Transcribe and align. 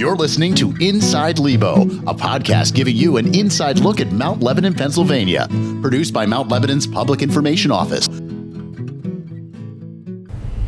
You're 0.00 0.16
listening 0.16 0.54
to 0.54 0.74
Inside 0.80 1.38
Lebo, 1.38 1.82
a 1.82 2.14
podcast 2.14 2.74
giving 2.74 2.96
you 2.96 3.18
an 3.18 3.34
inside 3.34 3.80
look 3.80 4.00
at 4.00 4.10
Mount 4.10 4.42
Lebanon, 4.42 4.72
Pennsylvania, 4.72 5.46
produced 5.82 6.14
by 6.14 6.24
Mount 6.24 6.48
Lebanon's 6.48 6.86
Public 6.86 7.20
Information 7.20 7.70
Office. 7.70 8.06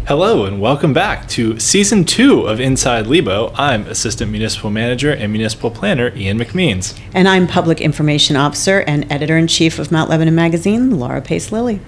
Hello, 0.07 0.45
and 0.45 0.61
welcome 0.61 0.93
back 0.93 1.27
to 1.31 1.59
season 1.59 2.05
two 2.05 2.43
of 2.43 2.61
Inside 2.61 3.07
Lebo. 3.07 3.55
I'm 3.55 3.87
Assistant 3.87 4.31
Municipal 4.31 4.69
Manager 4.69 5.13
and 5.13 5.33
Municipal 5.33 5.71
Planner 5.71 6.15
Ian 6.15 6.39
McMeans. 6.39 7.01
And 7.15 7.27
I'm 7.27 7.47
Public 7.47 7.81
Information 7.81 8.37
Officer 8.37 8.81
and 8.81 9.11
Editor 9.11 9.39
in 9.39 9.47
Chief 9.47 9.79
of 9.79 9.91
Mount 9.91 10.11
Lebanon 10.11 10.35
Magazine, 10.35 10.99
Laura 10.99 11.23
Pace 11.23 11.51
Lilly. 11.51 11.81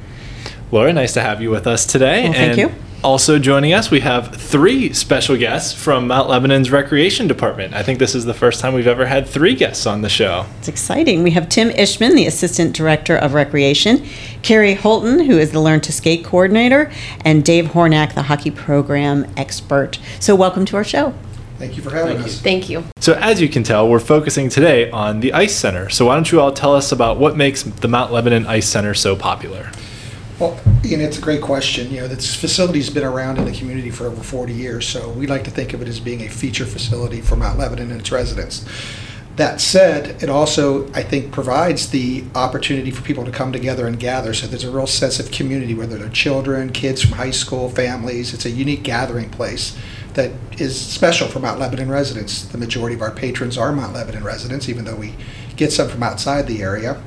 Laura, 0.73 0.95
nice 0.95 1.13
to 1.13 1.21
have 1.21 1.43
you 1.43 1.51
with 1.51 1.67
us 1.67 1.85
today. 1.85 2.23
Well, 2.25 2.33
thank 2.33 2.59
and 2.59 2.71
you. 2.71 2.75
Also 3.05 3.39
joining 3.39 3.75
us, 3.75 3.91
we 3.91 4.01
have 4.01 4.35
three 4.35 4.91
special 4.95 5.37
guests 5.37 5.75
from 5.75 6.07
Mount 6.07 6.27
Lebanon's 6.27 6.71
Recreation 6.71 7.27
Department. 7.27 7.75
I 7.75 7.83
think 7.83 7.99
this 7.99 8.15
is 8.15 8.25
the 8.25 8.33
first 8.33 8.61
time 8.61 8.73
we've 8.73 8.87
ever 8.87 9.05
had 9.05 9.29
three 9.29 9.55
guests 9.55 9.85
on 9.85 10.01
the 10.01 10.09
show. 10.09 10.47
It's 10.59 10.69
exciting. 10.69 11.23
We 11.23 11.33
have 11.33 11.51
Tim 11.51 11.69
Ishman, 11.69 12.15
the 12.15 12.25
Assistant 12.25 12.75
Director 12.75 13.15
of 13.15 13.35
Recreation, 13.35 14.07
Keri 14.41 14.73
Holton, 14.73 15.19
who 15.27 15.37
is 15.37 15.53
the 15.53 15.61
Learn 15.61 15.83
to 15.83 15.93
Skate 15.93 16.25
Coordinator, 16.25 16.91
and 17.27 17.45
Dave 17.45 17.67
Hornack, 17.67 18.15
the 18.15 18.23
Hockey 18.23 18.51
Program 18.51 19.31
Expert. 19.37 19.99
So, 20.19 20.35
welcome 20.35 20.65
to 20.65 20.77
our 20.77 20.85
show. 20.85 21.13
Thank 21.59 21.77
you 21.77 21.83
for 21.83 21.91
having 21.91 22.17
us. 22.17 22.41
Thank 22.41 22.71
you. 22.71 22.85
So, 23.01 23.13
as 23.21 23.39
you 23.39 23.51
can 23.51 23.65
tell, 23.65 23.87
we're 23.87 23.99
focusing 23.99 24.49
today 24.49 24.91
on 24.91 25.21
the 25.21 25.35
Ice 25.35 25.55
Center. 25.55 25.91
So, 25.91 26.07
why 26.07 26.15
don't 26.15 26.33
you 26.33 26.41
all 26.41 26.53
tell 26.53 26.75
us 26.75 26.91
about 26.91 27.19
what 27.19 27.37
makes 27.37 27.65
the 27.65 27.89
Mount 27.89 28.13
Lebanon 28.13 28.47
Ice 28.47 28.67
Center 28.67 28.95
so 28.95 29.15
popular? 29.15 29.71
Well, 30.45 30.61
Ian, 30.85 31.01
it's 31.01 31.17
a 31.17 31.23
great 31.23 31.41
question. 31.41 31.91
You 31.91 32.03
know, 32.03 32.09
this 32.09 32.35
facility's 32.35 32.91
been 32.91 33.03
around 33.03 33.39
in 33.39 33.47
the 33.47 33.53
community 33.53 33.89
for 33.89 34.05
over 34.05 34.23
40 34.23 34.53
years, 34.53 34.87
so 34.87 35.09
we 35.09 35.27
like 35.27 35.43
to 35.45 35.51
think 35.51 35.73
of 35.73 35.81
it 35.81 35.89
as 35.89 36.01
being 36.01 36.21
a 36.21 36.29
feature 36.29 36.67
facility 36.67 37.23
for 37.23 37.35
Mount 37.35 37.59
Lebanon 37.59 37.91
and 37.91 37.99
its 37.99 38.13
residents. 38.13 38.67
That 39.37 39.63
said, 39.63 40.23
it 40.23 40.29
also, 40.29 40.87
I 40.93 41.03
think, 41.03 41.33
provides 41.33 41.89
the 41.89 42.25
opportunity 42.35 42.91
for 42.91 43.01
people 43.01 43.25
to 43.25 43.31
come 43.31 43.53
together 43.53 43.87
and 43.87 43.99
gather. 43.99 44.35
So 44.35 44.47
there's 44.47 44.65
a 44.65 44.71
real 44.71 44.87
sense 44.87 45.19
of 45.19 45.31
community, 45.31 45.73
whether 45.73 45.97
they're 45.97 46.11
children, 46.11 46.73
kids 46.73 47.01
from 47.01 47.13
high 47.13 47.31
school, 47.31 47.71
families. 47.71 48.35
It's 48.35 48.45
a 48.45 48.51
unique 48.51 48.83
gathering 48.83 49.31
place 49.31 49.75
that 50.13 50.31
is 50.59 50.79
special 50.79 51.27
for 51.27 51.39
Mount 51.39 51.59
Lebanon 51.59 51.89
residents. 51.89 52.45
The 52.45 52.59
majority 52.59 52.95
of 52.95 53.01
our 53.01 53.13
patrons 53.13 53.57
are 53.57 53.73
Mount 53.73 53.95
Lebanon 53.95 54.23
residents, 54.23 54.69
even 54.69 54.85
though 54.85 54.95
we 54.95 55.15
get 55.57 55.73
some 55.73 55.89
from 55.89 56.03
outside 56.03 56.47
the 56.47 56.61
area 56.61 57.03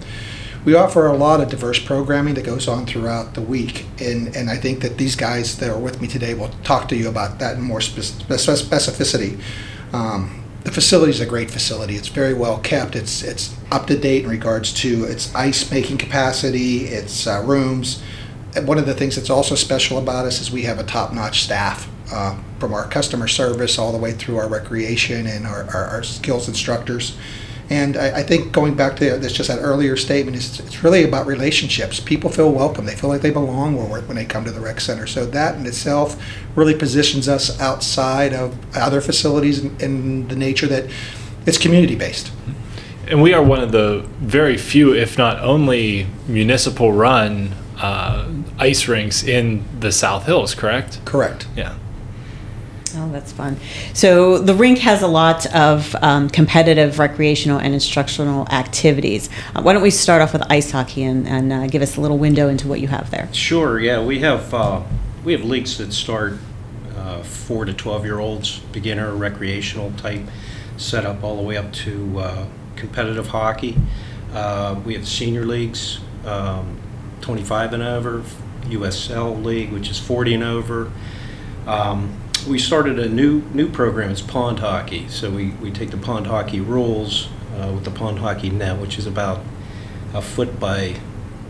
we 0.68 0.76
offer 0.76 1.08
a 1.08 1.16
lot 1.16 1.40
of 1.40 1.48
diverse 1.48 1.80
programming 1.80 2.34
that 2.34 2.44
goes 2.44 2.68
on 2.68 2.86
throughout 2.86 3.36
the 3.36 3.42
week, 3.42 3.86
and 4.02 4.36
and 4.36 4.50
I 4.50 4.58
think 4.58 4.82
that 4.82 4.98
these 4.98 5.16
guys 5.16 5.58
that 5.60 5.70
are 5.70 5.80
with 5.80 6.02
me 6.02 6.10
today 6.10 6.34
will 6.34 6.50
talk 6.66 6.90
to 6.90 6.96
you 6.98 7.08
about 7.08 7.40
that 7.40 7.56
in 7.56 7.62
more 7.62 7.80
spec- 7.80 8.04
specificity. 8.04 9.40
Um, 9.94 10.44
the 10.66 10.72
facility 10.72 11.12
is 11.12 11.22
a 11.22 11.26
great 11.26 11.50
facility. 11.50 11.95
It's 11.95 12.10
very 12.10 12.34
well 12.34 12.60
kept. 12.60 12.98
It's 12.98 13.23
it's 13.23 13.56
up 13.72 13.88
to 13.88 13.98
date 13.98 14.26
in 14.26 14.30
regards 14.30 14.73
to 14.82 15.06
its 15.06 15.34
ice 15.34 15.72
making 15.72 16.00
capacity, 16.00 16.80
its 16.88 17.26
uh, 17.26 17.42
rooms. 17.45 18.04
And 18.54 18.68
one 18.68 18.78
of 18.78 18.86
the 18.86 18.94
things 18.94 19.16
that's 19.16 19.30
also 19.30 19.56
special 19.56 19.98
about 19.98 20.26
us 20.26 20.42
is 20.42 20.52
we 20.52 20.64
have 20.64 20.80
a 20.80 20.84
top 20.84 21.14
notch 21.14 21.44
staff. 21.44 21.90
Uh, 22.12 22.38
from 22.58 22.73
our 22.73 22.88
customer 22.88 23.28
service 23.28 23.78
all 23.78 23.92
the 23.92 23.98
way 23.98 24.14
through 24.14 24.38
our 24.38 24.48
recreation 24.48 25.28
and 25.28 25.45
our, 25.45 25.66
our, 25.76 25.84
our 25.88 26.04
skills 26.04 26.48
instructors. 26.48 27.18
And 27.70 27.98
I, 27.98 28.20
I, 28.20 28.23
think 28.23 28.54
going 28.54 28.76
back 28.76 28.96
to 28.98 29.18
this, 29.18 29.34
just 29.34 29.50
that 29.50 29.60
earlier 29.60 29.98
statement, 29.98 30.38
is 30.38 30.60
it's 30.60 30.84
really 30.84 31.04
about 31.04 31.28
relationships. 31.28 32.00
People 32.00 32.30
feel 32.30 32.52
welcome. 32.52 32.86
They 32.86 32.96
feel 32.96 33.10
like 33.10 33.22
they 33.22 33.30
belong 33.30 33.76
when 33.76 34.16
they 34.16 34.23
come 34.23 34.46
to 34.46 34.52
the 34.52 34.62
rec 34.62 34.80
center. 34.80 35.06
So 35.06 35.26
that 35.26 35.56
in 35.56 35.66
itself 35.66 36.22
really 36.56 36.73
positions 36.73 37.28
us 37.28 37.60
outside 37.60 38.34
of 38.34 38.58
other 38.76 39.02
facilities 39.02 39.64
in, 39.64 39.76
in 39.82 40.28
the 40.30 40.36
nature 40.36 40.68
that 40.68 40.90
it's 41.45 41.58
community 41.58 41.95
based. 41.95 42.32
And 43.08 43.22
we 43.22 43.34
are 43.34 43.44
one 43.44 43.60
of 43.60 43.72
the 43.72 44.06
very 44.20 44.58
few, 44.58 44.94
if 44.94 45.18
not 45.18 45.40
only, 45.40 46.08
municipal 46.28 46.94
run 46.94 47.54
uh, 47.78 48.30
ice 48.60 48.88
rinks 48.88 49.23
in 49.23 49.64
the 49.80 49.92
South 49.92 50.26
Hills, 50.26 50.55
correct? 50.55 51.04
Correct. 51.05 51.48
Yeah. 51.55 51.78
Oh, 53.00 53.12
that's 53.12 53.32
fun. 53.32 53.58
So 53.94 54.40
the 54.40 54.56
rink 54.56 54.80
has 54.80 55.04
a 55.04 55.08
lot 55.08 55.46
of 55.54 55.96
um, 56.02 56.30
competitive, 56.30 56.98
recreational, 56.98 57.60
and 57.60 57.76
instructional 57.76 58.48
activities. 58.50 59.30
Uh, 59.54 59.62
why 59.62 59.74
don't 59.74 59.84
we 59.84 59.92
start 59.92 60.24
off 60.24 60.34
with 60.34 60.42
ice 60.52 60.72
hockey 60.72 61.04
and, 61.04 61.28
and 61.28 61.54
uh, 61.54 61.68
give 61.68 61.84
us 61.84 61.98
a 61.98 62.02
little 62.02 62.18
window 62.18 62.50
into 62.50 62.68
what 62.68 62.80
you 62.80 62.88
have 62.88 63.12
there? 63.12 63.32
Sure. 63.34 63.80
Yeah, 63.80 64.04
we 64.04 64.20
have 64.20 64.52
uh, 64.52 64.82
we 65.24 65.34
have 65.34 65.44
leagues 65.44 65.78
that 65.78 65.94
start 65.94 66.40
uh, 66.96 67.22
four 67.22 67.66
to 67.66 67.74
twelve 67.74 68.04
year 68.04 68.20
olds, 68.20 68.60
beginner, 68.72 69.14
recreational 69.14 69.92
type 69.92 70.22
setup, 70.78 71.24
all 71.24 71.36
the 71.36 71.44
way 71.44 71.56
up 71.56 71.72
to 71.74 72.20
uh, 72.20 72.48
competitive 72.76 73.28
hockey. 73.28 73.78
Uh, 74.34 74.80
we 74.84 74.96
have 74.96 75.08
senior 75.08 75.46
leagues, 75.46 76.00
um, 76.26 76.80
25 77.22 77.74
and 77.74 77.84
over, 77.84 78.24
USL 78.66 79.44
league, 79.44 79.72
which 79.72 79.90
is 79.90 80.00
40 80.00 80.36
and 80.36 80.44
over. 80.44 80.92
Um, 81.66 82.16
we 82.48 82.58
started 82.58 82.98
a 82.98 83.10
new 83.10 83.42
new 83.54 83.70
program. 83.70 84.10
It's 84.10 84.22
pond 84.22 84.60
hockey. 84.60 85.08
So 85.10 85.30
we, 85.30 85.50
we 85.52 85.72
take 85.72 85.92
the 85.92 85.98
pond 85.98 86.28
hockey 86.28 86.62
rules 86.62 87.28
uh, 87.58 87.72
with 87.74 87.84
the 87.84 87.92
pond 87.92 88.20
hockey 88.20 88.50
net, 88.50 88.80
which 88.80 88.98
is 88.98 89.06
about 89.06 89.44
a 90.14 90.22
foot 90.22 90.60
by 90.60 91.00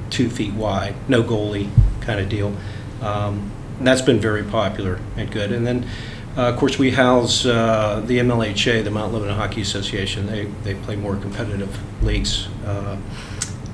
two 0.10 0.30
feet 0.30 0.54
wide, 0.54 0.96
no 1.08 1.22
goalie 1.24 1.70
kind 2.02 2.20
of 2.20 2.30
deal. 2.30 2.56
Um, 3.02 3.52
that's 3.80 4.02
been 4.02 4.20
very 4.20 4.44
popular 4.44 5.00
and 5.16 5.30
good. 5.30 5.52
And 5.52 5.68
then, 5.68 5.88
uh, 6.36 6.50
of 6.50 6.58
course, 6.58 6.80
we 6.80 6.92
house 6.92 7.46
uh, 7.46 8.02
the 8.06 8.18
MLHA, 8.18 8.84
the 8.84 8.90
Mount 8.90 9.14
Lebanon 9.14 9.36
Hockey 9.36 9.62
Association. 9.62 10.26
They, 10.26 10.46
they 10.64 10.74
play 10.74 10.96
more 10.96 11.16
competitive 11.16 11.78
leagues 12.04 12.48
uh, 12.66 12.98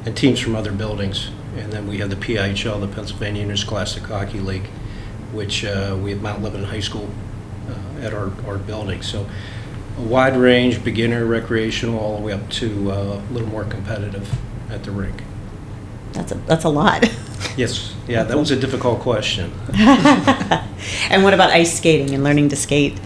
and 0.06 0.18
teams 0.18 0.40
from 0.40 0.56
other 0.56 0.74
buildings. 0.74 1.30
And 1.56 1.72
then 1.72 1.88
we 1.88 2.00
have 2.00 2.10
the 2.10 2.16
PIHL, 2.16 2.82
the 2.82 2.88
Pennsylvania 2.88 3.44
Interscholastic 3.44 4.04
Hockey 4.04 4.40
League 4.40 4.70
which 5.34 5.66
uh, 5.66 5.98
we 6.02 6.12
have 6.12 6.22
Mount 6.22 6.42
Lebanon 6.42 6.66
High 6.66 6.80
School 6.80 7.10
uh, 7.70 8.02
at 8.02 8.14
our, 8.14 8.32
our 8.48 8.58
building. 8.58 9.02
So 9.02 9.28
a 9.98 10.02
wide 10.02 10.38
range, 10.38 10.84
beginner, 10.84 11.26
recreational, 11.26 12.00
all 12.00 12.18
the 12.18 12.24
way 12.24 12.34
up 12.34 12.50
to 12.52 12.92
uh, 12.92 12.96
a 12.96 13.34
little 13.34 13.50
more 13.50 13.64
competitive 13.64 14.38
at 14.70 14.84
the 14.84 14.92
rink. 14.92 15.24
That's 16.14 16.32
a, 16.32 16.36
that's 16.36 16.64
a 16.64 16.70
lot. 16.70 17.10
Yes, 17.58 17.94
yeah, 18.08 18.24
that 18.24 18.38
was 18.38 18.50
a 18.50 18.56
difficult 18.56 19.02
question. 19.02 19.52
and 19.76 21.24
what 21.24 21.34
about 21.36 21.52
ice 21.52 21.78
skating 21.78 22.16
and 22.16 22.24
learning 22.24 22.50
to 22.50 22.56
skate? 22.56 23.00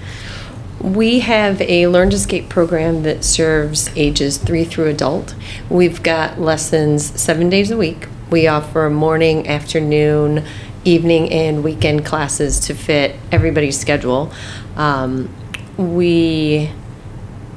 We 0.79 1.19
have 1.21 1.59
a 1.59 1.87
Learn 1.87 2.11
to 2.11 2.19
Skate 2.19 2.47
program 2.47 3.01
that 3.01 3.25
serves 3.25 3.89
ages 3.97 4.37
three 4.37 4.63
through 4.63 4.89
adult. 4.89 5.33
We've 5.69 6.01
got 6.03 6.39
lessons 6.39 7.19
seven 7.19 7.49
days 7.49 7.71
a 7.71 7.77
week. 7.77 8.07
We 8.29 8.47
offer 8.47 8.89
morning, 8.89 9.47
afternoon, 9.47 10.45
evening 10.87 11.31
and 11.31 11.63
weekend 11.63 12.05
classes 12.05 12.59
to 12.61 12.73
fit 12.73 13.15
everybody's 13.31 13.79
schedule. 13.79 14.31
Um, 14.77 15.29
we, 15.77 16.71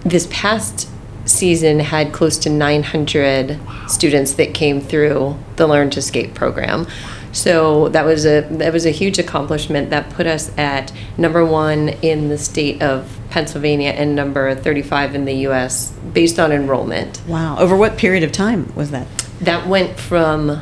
this 0.02 0.26
past 0.30 0.88
season, 1.24 1.78
had 1.78 2.12
close 2.12 2.36
to 2.38 2.50
900 2.50 3.58
students 3.86 4.34
that 4.34 4.52
came 4.52 4.80
through 4.80 5.38
the 5.56 5.66
Learn 5.66 5.91
to 5.91 6.02
Skate 6.02 6.34
program. 6.34 6.86
So 7.32 7.88
that 7.91 8.04
was 8.04 8.26
a 8.26 8.41
that 8.41 8.72
was 8.72 8.84
a 8.84 8.91
huge 8.91 9.20
accomplishment 9.20 9.91
that 9.91 10.10
put 10.10 10.26
us 10.26 10.50
at 10.58 10.92
number 11.16 11.44
one 11.44 11.91
in 12.02 12.28
the 12.28 12.36
state 12.36 12.82
of 12.82 13.20
Pennsylvania 13.30 13.91
and 13.91 14.16
number 14.16 14.52
35 14.52 15.14
in 15.14 15.24
the 15.26 15.34
U.S. 15.34 15.92
based 16.12 16.41
on 16.41 16.50
enrollment. 16.50 17.22
Wow! 17.28 17.56
Over 17.56 17.76
what 17.76 17.97
period 17.97 18.24
of 18.24 18.32
time 18.32 18.74
was 18.74 18.91
that? 18.91 19.06
That 19.41 19.68
went 19.68 19.97
from 19.97 20.60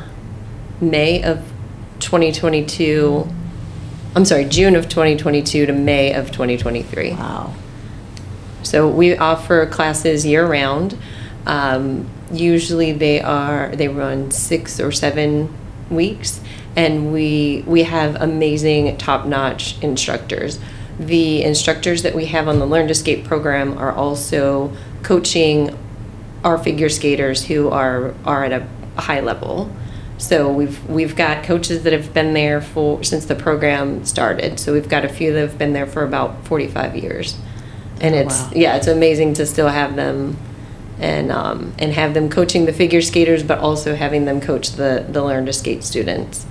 May 0.79 1.23
of 1.23 1.43
2022, 2.09 3.27
I'm 4.15 4.25
sorry, 4.25 4.45
June 4.45 4.75
of 4.75 4.89
2022 4.89 5.67
to 5.67 5.73
May 5.73 6.11
of 6.15 6.31
2023. 6.31 7.11
Wow. 7.11 7.53
So 8.63 8.89
we 8.89 9.15
offer 9.15 9.67
classes 9.67 10.25
year 10.25 10.43
round. 10.47 10.97
Um, 11.45 12.09
usually 12.31 12.93
they 12.93 13.21
are 13.21 13.75
they 13.75 13.89
run 13.89 14.31
six 14.31 14.79
or 14.79 14.91
seven 14.91 15.53
weeks, 15.91 16.41
and 16.75 17.13
we 17.13 17.63
we 17.67 17.83
have 17.83 18.15
amazing 18.15 18.97
top 18.97 19.27
notch 19.27 19.79
instructors. 19.83 20.59
The 20.99 21.43
instructors 21.43 22.01
that 22.01 22.15
we 22.15 22.25
have 22.25 22.47
on 22.47 22.57
the 22.57 22.65
Learn 22.65 22.87
to 22.87 22.95
Skate 22.95 23.23
program 23.23 23.77
are 23.77 23.91
also 23.91 24.75
coaching 25.03 25.77
our 26.43 26.57
figure 26.57 26.89
skaters 26.89 27.45
who 27.45 27.69
are 27.69 28.15
are 28.25 28.45
at 28.45 28.51
a 28.51 28.99
high 28.99 29.19
level. 29.19 29.71
So 30.19 30.51
we've 30.51 30.85
we've 30.89 31.15
got 31.15 31.43
coaches 31.45 31.83
that 31.83 31.93
have 31.93 32.13
been 32.13 32.33
there 32.33 32.61
for 32.61 33.03
since 33.03 33.25
the 33.25 33.35
program 33.35 34.03
started. 34.05 34.59
So 34.59 34.73
we've 34.73 34.89
got 34.89 35.05
a 35.05 35.09
few 35.09 35.31
that 35.33 35.39
have 35.39 35.57
been 35.57 35.71
there 35.73 35.87
for 35.87 36.03
about 36.03 36.45
45 36.45 36.95
years, 36.97 37.37
and 38.01 38.13
Oh, 38.13 38.19
it's 38.19 38.41
wow. 38.41 38.51
yeah, 38.53 38.75
it's 38.75 38.87
amazing 38.87 39.33
to 39.35 39.45
still 39.45 39.69
have 39.69 39.95
them, 39.95 40.35
and 40.99 41.31
um, 41.31 41.73
and 41.79 41.93
have 41.93 42.13
them 42.13 42.29
coaching 42.29 42.65
the 42.65 42.73
figure 42.73 43.01
skaters, 43.01 43.43
but 43.43 43.59
also 43.59 43.95
having 43.95 44.25
them 44.25 44.41
coach 44.41 44.71
the 44.73 45.05
the 45.09 45.23
learn 45.23 45.45
to 45.45 45.53
skate 45.53 45.85
students. 45.85 46.45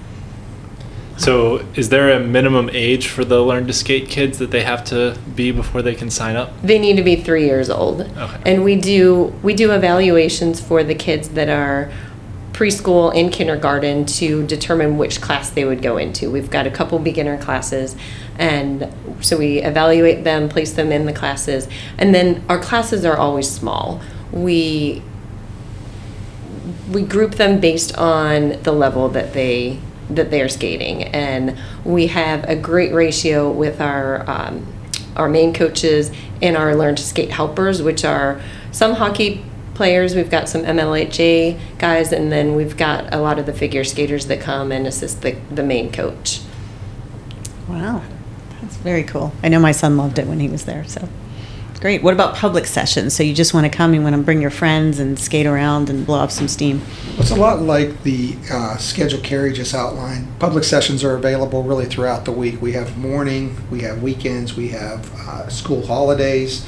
So, 1.19 1.67
is 1.75 1.89
there 1.89 2.13
a 2.13 2.21
minimum 2.21 2.71
age 2.73 3.09
for 3.09 3.25
the 3.25 3.43
learn 3.43 3.67
to 3.67 3.73
skate 3.73 4.09
kids 4.09 4.39
that 4.39 4.53
they 4.53 4.63
have 4.63 4.85
to 4.85 5.19
be 5.35 5.51
before 5.51 5.83
they 5.83 5.97
can 5.97 6.11
sign 6.11 6.37
up? 6.37 6.53
They 6.63 6.79
need 6.79 6.97
to 6.97 7.03
be 7.03 7.17
three 7.17 7.45
years 7.45 7.69
old. 7.69 8.03
Okay. 8.03 8.41
And 8.47 8.65
we 8.65 8.77
do 8.77 9.35
we 9.43 9.53
do 9.53 9.73
evaluations 9.73 10.59
for 10.61 10.83
the 10.85 10.95
kids 10.95 11.31
that 11.31 11.49
are 11.49 11.91
preschool 12.59 13.15
and 13.15 13.33
kindergarten 13.33 14.05
to 14.05 14.45
determine 14.49 14.99
which 14.99 15.21
class 15.21 15.49
they 15.49 15.65
would 15.65 15.81
go 15.81 15.97
into. 15.97 16.29
We've 16.29 16.51
got 16.51 16.67
a 16.67 16.71
couple 16.73 16.99
beginner 16.99 17.39
classes 17.39 17.95
and 18.37 18.93
so 19.21 19.37
we 19.37 19.59
evaluate 19.63 20.25
them, 20.25 20.49
place 20.49 20.73
them 20.73 20.91
in 20.91 21.07
the 21.07 21.13
classes, 21.13 21.69
and 21.99 22.15
then 22.15 22.43
our 22.49 22.59
classes 22.59 23.05
are 23.05 23.17
always 23.17 23.51
small. 23.51 24.01
We 24.33 25.03
we 26.91 27.03
group 27.03 27.35
them 27.35 27.61
based 27.61 27.97
on 27.99 28.63
the 28.63 28.73
level 28.73 29.09
that 29.11 29.35
they 29.35 29.81
that 30.11 30.31
they 30.31 30.41
are 30.41 30.49
skating, 30.49 31.03
and 31.03 31.59
we 31.85 32.07
have 32.09 32.45
a 32.45 32.55
great 32.55 32.93
ratio 32.93 33.51
with 33.51 33.81
our 33.81 34.29
um, 34.31 34.67
our 35.17 35.29
main 35.29 35.53
coaches 35.53 36.13
and 36.41 36.57
our 36.57 36.77
learn 36.77 36.95
to 36.95 37.03
skate 37.03 37.33
helpers, 37.33 37.83
which 37.83 38.05
are 38.05 38.41
some 38.71 38.95
hockey 38.95 39.45
players. 39.79 40.17
We've 40.17 40.29
got 40.29 40.49
some 40.49 40.65
MLHA 40.65 41.79
guys, 41.79 42.13
and 42.13 42.33
then 42.33 42.57
we've 42.57 42.77
got 42.77 43.15
a 43.15 43.19
lot 43.19 43.39
of 43.39 43.47
the 43.47 43.53
figure 43.53 43.85
skaters 43.85 44.27
that 44.27 44.41
come 44.41 44.73
and 44.73 44.89
assist 44.89 45.23
the, 45.23 45.39
the 45.53 45.63
main 45.63 45.93
coach. 45.93 46.41
Wow, 47.69 48.03
that's 48.61 48.77
very 48.79 49.05
cool. 49.05 49.33
I 49.41 49.49
know 49.49 49.61
my 49.61 49.71
son 49.71 49.97
loved 49.97 50.19
it 50.19 50.27
when 50.27 50.41
he 50.41 50.49
was 50.49 50.65
there, 50.65 50.85
so 50.85 51.09
great. 51.79 52.03
What 52.03 52.13
about 52.13 52.35
public 52.35 52.67
sessions? 52.67 53.15
So 53.15 53.23
you 53.23 53.33
just 53.33 53.55
want 53.55 53.71
to 53.71 53.77
come, 53.77 53.95
you 53.95 54.03
want 54.03 54.17
to 54.17 54.23
bring 54.23 54.43
your 54.43 54.51
friends 54.51 54.99
and 54.99 55.17
skate 55.17 55.47
around 55.47 55.89
and 55.89 56.05
blow 56.05 56.19
off 56.19 56.33
some 56.33 56.49
steam. 56.49 56.83
It's 57.17 57.31
a 57.31 57.37
lot 57.37 57.61
like 57.61 58.03
the 58.03 58.35
uh, 58.51 58.79
schedule 58.79 59.21
Keri 59.21 59.53
just 59.53 59.77
outlined. 59.77 60.27
Public 60.41 60.65
sessions 60.65 61.05
are 61.05 61.15
available 61.15 61.63
really 61.63 61.87
throughout 61.87 62.25
the 62.25 62.33
week. 62.33 62.61
We 62.61 62.73
have 62.73 62.99
morning, 62.99 63.57
we 63.71 63.83
have 63.83 64.03
weekends, 64.03 64.57
we 64.57 64.71
have 64.71 65.15
uh, 65.15 65.49
school 65.49 65.87
holidays. 65.87 66.67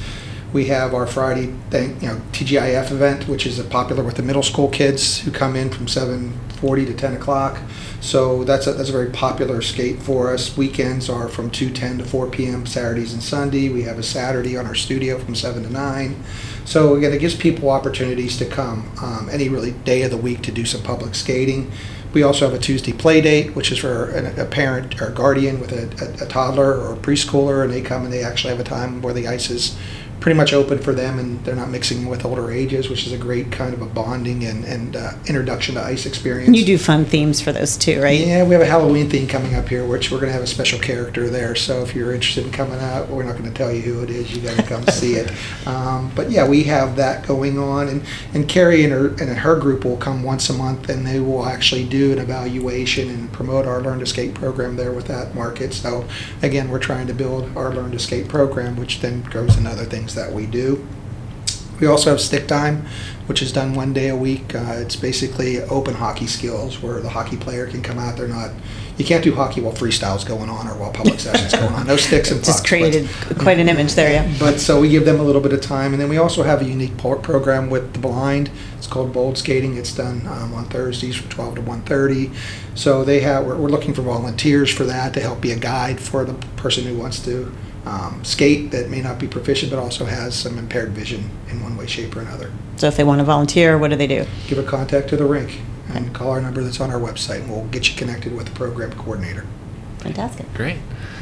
We 0.53 0.65
have 0.65 0.93
our 0.93 1.07
Friday 1.07 1.53
you 1.71 2.07
know, 2.07 2.21
TGIF 2.33 2.91
event, 2.91 3.27
which 3.29 3.45
is 3.45 3.57
popular 3.63 4.03
with 4.03 4.15
the 4.15 4.23
middle 4.23 4.43
school 4.43 4.67
kids 4.67 5.19
who 5.21 5.31
come 5.31 5.55
in 5.55 5.69
from 5.69 5.85
7:40 5.85 6.87
to 6.87 6.93
10 6.93 7.13
o'clock. 7.13 7.57
So 8.01 8.43
that's 8.43 8.67
a, 8.67 8.73
that's 8.73 8.89
a 8.89 8.91
very 8.91 9.11
popular 9.11 9.61
skate 9.61 10.01
for 10.01 10.33
us. 10.33 10.57
Weekends 10.57 11.09
are 11.09 11.29
from 11.29 11.51
2:10 11.51 11.99
to 11.99 12.03
4 12.03 12.27
p.m. 12.27 12.65
Saturdays 12.65 13.13
and 13.13 13.23
Sunday. 13.23 13.69
We 13.69 13.83
have 13.83 13.97
a 13.97 14.03
Saturday 14.03 14.57
on 14.57 14.65
our 14.65 14.75
studio 14.75 15.17
from 15.19 15.35
7 15.35 15.63
to 15.63 15.69
9. 15.69 16.21
So 16.65 16.95
again, 16.95 17.13
it 17.13 17.19
gives 17.19 17.35
people 17.35 17.69
opportunities 17.69 18.37
to 18.37 18.45
come 18.45 18.91
um, 19.01 19.29
any 19.31 19.47
really 19.47 19.71
day 19.71 20.01
of 20.01 20.11
the 20.11 20.17
week 20.17 20.41
to 20.43 20.51
do 20.51 20.65
some 20.65 20.83
public 20.83 21.15
skating. 21.15 21.71
We 22.13 22.23
also 22.23 22.45
have 22.49 22.53
a 22.53 22.61
Tuesday 22.61 22.91
play 22.91 23.21
date, 23.21 23.55
which 23.55 23.71
is 23.71 23.77
for 23.77 24.09
an, 24.09 24.37
a 24.37 24.43
parent 24.43 25.01
or 25.01 25.11
guardian 25.11 25.61
with 25.61 25.71
a, 25.71 25.83
a, 26.03 26.25
a 26.25 26.27
toddler 26.27 26.77
or 26.77 26.93
a 26.93 26.97
preschooler, 26.97 27.63
and 27.63 27.71
they 27.71 27.81
come 27.81 28.03
and 28.03 28.11
they 28.11 28.21
actually 28.21 28.51
have 28.51 28.59
a 28.59 28.67
time 28.67 29.01
where 29.01 29.13
the 29.13 29.29
ice 29.29 29.49
is 29.49 29.77
pretty 30.21 30.37
much 30.37 30.53
open 30.53 30.77
for 30.77 30.93
them 30.93 31.17
and 31.17 31.43
they're 31.43 31.55
not 31.55 31.69
mixing 31.69 32.07
with 32.07 32.23
older 32.23 32.51
ages, 32.51 32.89
which 32.89 33.07
is 33.07 33.11
a 33.11 33.17
great 33.17 33.51
kind 33.51 33.73
of 33.73 33.81
a 33.81 33.87
bonding 33.87 34.45
and, 34.45 34.63
and 34.63 34.95
uh, 34.95 35.11
introduction 35.25 35.73
to 35.73 35.81
ice 35.81 36.05
experience. 36.05 36.55
You 36.55 36.63
do 36.63 36.77
fun 36.77 37.05
themes 37.05 37.41
for 37.41 37.51
those 37.51 37.75
too, 37.75 37.99
right? 38.01 38.19
Yeah, 38.19 38.43
we 38.43 38.53
have 38.53 38.61
a 38.61 38.67
Halloween 38.67 39.09
theme 39.09 39.27
coming 39.27 39.55
up 39.55 39.67
here, 39.67 39.85
which 39.85 40.11
we're 40.11 40.19
going 40.19 40.29
to 40.29 40.33
have 40.33 40.43
a 40.43 40.47
special 40.47 40.77
character 40.77 41.27
there. 41.27 41.55
So 41.55 41.81
if 41.81 41.95
you're 41.95 42.13
interested 42.13 42.45
in 42.45 42.51
coming 42.51 42.79
out, 42.79 43.09
we're 43.09 43.23
not 43.23 43.35
going 43.35 43.51
to 43.51 43.53
tell 43.53 43.73
you 43.73 43.81
who 43.81 44.03
it 44.03 44.11
is. 44.11 44.31
You 44.31 44.41
got 44.41 44.55
to 44.57 44.63
come 44.63 44.83
see 44.91 45.15
it. 45.15 45.31
Um, 45.67 46.11
but 46.15 46.29
yeah, 46.29 46.47
we 46.47 46.63
have 46.63 46.95
that 46.97 47.25
going 47.25 47.57
on, 47.57 47.87
and 47.87 48.03
and 48.33 48.47
Keri 48.47 48.83
and 48.83 48.93
her 48.93 49.07
and 49.07 49.37
her 49.37 49.59
group 49.59 49.83
will 49.83 49.97
come 49.97 50.21
once 50.21 50.49
a 50.51 50.53
month, 50.53 50.89
and 50.89 51.05
they 51.05 51.19
will 51.19 51.47
actually 51.47 51.83
do 51.87 52.11
an 52.11 52.19
evaluation 52.19 53.09
and 53.09 53.31
promote 53.33 53.65
our 53.65 53.81
Learn 53.81 53.99
to 53.99 54.05
Skate 54.05 54.35
program 54.35 54.75
there 54.75 54.91
with 54.91 55.07
that 55.07 55.33
market. 55.33 55.73
So 55.73 56.05
again, 56.43 56.69
we're 56.69 56.79
trying 56.79 57.07
to 57.07 57.13
build 57.13 57.49
our 57.57 57.73
Learn 57.73 57.91
to 57.91 57.99
Skate 57.99 58.27
program, 58.27 58.75
which 58.75 58.99
then 58.99 59.23
grows 59.23 59.57
into 59.57 59.69
other 59.69 59.85
things 59.85 60.10
that 60.15 60.33
we 60.33 60.45
do. 60.45 60.85
We 61.81 61.87
also 61.87 62.11
have 62.11 62.21
stick 62.21 62.47
time, 62.47 62.85
which 63.25 63.41
is 63.41 63.51
done 63.51 63.73
one 63.73 63.91
day 63.91 64.09
a 64.09 64.15
week. 64.15 64.53
Uh, 64.53 64.75
it's 64.75 64.95
basically 64.95 65.61
open 65.63 65.95
hockey 65.95 66.27
skills 66.27 66.79
where 66.81 67.01
the 67.01 67.09
hockey 67.09 67.37
player 67.37 67.65
can 67.65 67.81
come 67.81 67.97
out. 67.97 68.17
They're 68.17 68.27
not, 68.27 68.51
you 68.97 69.03
can't 69.03 69.23
do 69.23 69.33
hockey 69.33 69.61
while 69.61 69.73
freestyle's 69.73 70.23
going 70.23 70.47
on 70.47 70.67
or 70.67 70.77
while 70.77 70.91
public 70.91 71.19
session's 71.19 71.53
going 71.53 71.73
on. 71.73 71.87
No 71.87 71.95
sticks 71.95 72.29
and 72.29 72.39
pucks. 72.43 72.47
Just 72.47 72.63
but- 72.63 72.67
created 72.67 73.09
quite 73.39 73.59
an 73.59 73.67
image 73.67 73.95
there, 73.95 74.11
yeah. 74.11 74.31
but 74.39 74.59
so 74.59 74.79
we 74.79 74.89
give 74.89 75.05
them 75.05 75.19
a 75.19 75.23
little 75.23 75.41
bit 75.41 75.53
of 75.53 75.61
time, 75.61 75.91
and 75.93 75.99
then 75.99 76.07
we 76.07 76.17
also 76.17 76.43
have 76.43 76.61
a 76.61 76.65
unique 76.65 76.95
program 76.97 77.71
with 77.71 77.93
the 77.93 77.99
blind. 77.99 78.51
It's 78.77 78.85
called 78.85 79.11
Bold 79.11 79.39
Skating. 79.39 79.75
It's 79.75 79.95
done 79.95 80.27
um, 80.27 80.53
on 80.53 80.65
Thursdays 80.65 81.15
from 81.15 81.29
12 81.29 81.55
to 81.55 81.61
1:30. 81.63 82.31
So 82.75 83.03
they 83.03 83.21
have 83.21 83.43
we're, 83.45 83.57
we're 83.57 83.69
looking 83.69 83.95
for 83.95 84.03
volunteers 84.03 84.71
for 84.71 84.83
that 84.83 85.15
to 85.15 85.19
help 85.19 85.41
be 85.41 85.51
a 85.51 85.57
guide 85.57 85.99
for 85.99 86.25
the 86.25 86.33
person 86.57 86.83
who 86.83 86.95
wants 86.95 87.19
to 87.25 87.51
um, 87.85 88.23
skate 88.23 88.71
that 88.71 88.89
may 88.89 89.01
not 89.01 89.19
be 89.19 89.27
proficient, 89.27 89.71
but 89.71 89.79
also 89.79 90.05
has 90.05 90.35
some 90.35 90.57
impaired 90.57 90.89
vision 90.89 91.29
in 91.49 91.61
one 91.63 91.75
way, 91.77 91.87
shape, 91.87 92.15
or 92.15 92.21
another. 92.21 92.51
So 92.77 92.87
if 92.87 92.97
they 92.97 93.03
want 93.03 93.19
to 93.19 93.25
volunteer, 93.25 93.77
what 93.77 93.89
do 93.89 93.95
they 93.95 94.07
do? 94.07 94.25
Give 94.47 94.59
a 94.59 94.63
contact 94.63 95.09
to 95.09 95.17
the 95.17 95.25
rink 95.25 95.59
and 95.89 96.13
call 96.13 96.31
our 96.31 96.41
number 96.41 96.63
that's 96.63 96.79
on 96.79 96.91
our 96.91 96.99
website, 96.99 97.41
and 97.41 97.49
we'll 97.49 97.65
get 97.65 97.89
you 97.89 97.95
connected 97.95 98.35
with 98.35 98.47
the 98.47 98.53
program 98.53 98.91
coordinator. 98.93 99.45
Fantastic. 99.99 100.51
Great. 100.53 100.77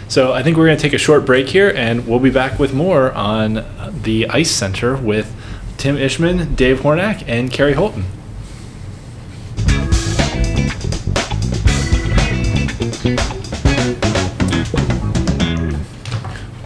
So, 0.07 0.33
I 0.33 0.41
think 0.41 0.57
we're 0.57 0.65
going 0.65 0.77
to 0.77 0.81
take 0.81 0.93
a 0.93 0.97
short 0.97 1.25
break 1.25 1.49
here 1.49 1.71
and 1.75 2.07
we'll 2.07 2.19
be 2.19 2.31
back 2.31 2.57
with 2.57 2.73
more 2.73 3.11
on 3.11 3.65
the 4.03 4.27
Ice 4.29 4.49
Center 4.49 4.95
with 4.95 5.35
Tim 5.77 5.97
Ishman, 5.97 6.55
Dave 6.55 6.79
Hornack, 6.79 7.23
and 7.27 7.51
Keri 7.51 7.73
Holton. 7.73 8.05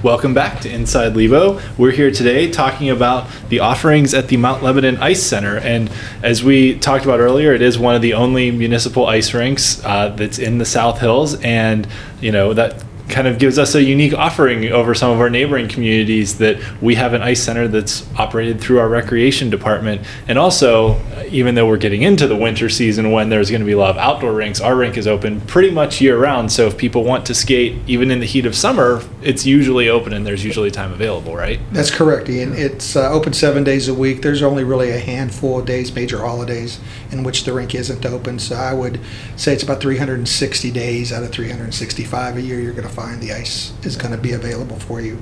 Welcome 0.03 0.33
back 0.33 0.59
to 0.63 0.69
Inside 0.69 1.15
Lebo. 1.15 1.61
We're 1.77 1.91
here 1.91 2.11
today 2.11 2.51
talking 2.51 2.89
about 2.89 3.29
the 3.47 3.61
offerings 3.61 4.13
at 4.13 4.27
the 4.27 4.35
Mount 4.35 4.61
Lebanon 4.61 4.97
Ice 4.97 5.23
Center. 5.23 5.55
And 5.59 5.89
as 6.21 6.43
we 6.43 6.77
talked 6.77 7.05
about 7.05 7.21
earlier, 7.21 7.53
it 7.53 7.61
is 7.61 7.79
one 7.79 7.95
of 7.95 8.01
the 8.01 8.13
only 8.13 8.51
municipal 8.51 9.07
ice 9.07 9.33
rinks 9.33 9.81
uh, 9.85 10.09
that's 10.09 10.39
in 10.39 10.57
the 10.57 10.65
South 10.65 10.99
Hills. 10.99 11.39
And, 11.41 11.87
you 12.19 12.33
know, 12.33 12.53
that 12.53 12.83
kind 13.13 13.27
of 13.27 13.37
gives 13.37 13.59
us 13.59 13.75
a 13.75 13.83
unique 13.83 14.13
offering 14.13 14.71
over 14.71 14.95
some 14.95 15.11
of 15.11 15.19
our 15.19 15.29
neighboring 15.29 15.67
communities 15.67 16.39
that 16.39 16.59
we 16.81 16.95
have 16.95 17.13
an 17.13 17.21
ice 17.21 17.41
center 17.43 17.67
that's 17.67 18.11
operated 18.17 18.59
through 18.59 18.79
our 18.79 18.89
recreation 18.89 19.51
department. 19.51 20.01
And 20.27 20.39
also, 20.39 20.93
uh, 20.93 21.23
even 21.29 21.53
though 21.53 21.67
we're 21.67 21.77
getting 21.77 22.01
into 22.01 22.27
the 22.27 22.35
winter 22.35 22.69
season 22.69 23.11
when 23.11 23.29
there's 23.29 23.51
going 23.51 23.61
to 23.61 23.65
be 23.65 23.73
a 23.73 23.77
lot 23.77 23.91
of 23.91 23.97
outdoor 23.97 24.33
rinks, 24.33 24.59
our 24.59 24.75
rink 24.75 24.97
is 24.97 25.05
open 25.05 25.41
pretty 25.41 25.69
much 25.69 26.01
year 26.01 26.17
round. 26.17 26.51
So 26.51 26.65
if 26.65 26.75
people 26.75 27.03
want 27.03 27.27
to 27.27 27.35
skate 27.35 27.77
even 27.85 28.09
in 28.09 28.19
the 28.19 28.25
heat 28.25 28.47
of 28.47 28.55
summer, 28.55 29.03
it's 29.21 29.45
usually 29.45 29.89
open 29.89 30.11
and 30.11 30.25
there's 30.25 30.43
usually 30.43 30.71
time 30.71 30.91
available, 30.91 31.35
right? 31.35 31.59
That's 31.71 31.91
correct, 31.91 32.29
Ian. 32.29 32.53
It's 32.53 32.95
uh, 32.95 33.11
open 33.11 33.33
seven 33.33 33.63
days 33.63 33.87
a 33.87 33.93
week. 33.93 34.23
There's 34.23 34.41
only 34.41 34.63
really 34.63 34.89
a 34.89 34.99
handful 34.99 35.59
of 35.59 35.67
days, 35.67 35.93
major 35.93 36.17
holidays, 36.17 36.79
in 37.11 37.21
which 37.21 37.43
the 37.43 37.53
rink 37.53 37.75
isn't 37.75 38.07
open. 38.07 38.39
So 38.39 38.55
I 38.55 38.73
would 38.73 38.99
say 39.35 39.53
it's 39.53 39.63
about 39.63 39.81
360 39.81 40.71
days 40.71 41.13
out 41.13 41.21
of 41.21 41.31
365 41.31 42.37
a 42.37 42.41
year. 42.41 42.59
You're 42.59 42.73
going 42.73 42.87
to 42.87 42.93
find 42.93 43.02
the 43.19 43.33
ice 43.33 43.73
is 43.83 43.95
going 43.95 44.11
to 44.11 44.17
be 44.17 44.33
available 44.33 44.77
for 44.79 45.01
you. 45.01 45.21